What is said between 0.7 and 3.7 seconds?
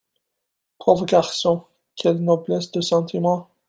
Pauvre garçon! quelle noblesse de sentiments!